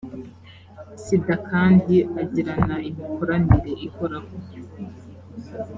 [1.03, 4.33] sida kandi agirana imikoranire ihoraho